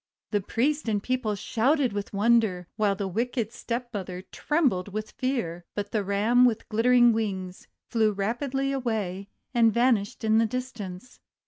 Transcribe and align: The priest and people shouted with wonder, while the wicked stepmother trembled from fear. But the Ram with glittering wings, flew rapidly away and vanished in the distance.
The 0.31 0.41
priest 0.41 0.89
and 0.89 1.03
people 1.03 1.35
shouted 1.35 1.93
with 1.93 2.11
wonder, 2.11 2.65
while 2.75 2.95
the 2.95 3.07
wicked 3.07 3.51
stepmother 3.53 4.23
trembled 4.31 4.91
from 4.91 5.01
fear. 5.03 5.63
But 5.75 5.91
the 5.91 6.03
Ram 6.03 6.43
with 6.43 6.67
glittering 6.69 7.13
wings, 7.13 7.67
flew 7.91 8.11
rapidly 8.11 8.71
away 8.71 9.29
and 9.53 9.71
vanished 9.71 10.23
in 10.23 10.39
the 10.39 10.47
distance. 10.47 11.19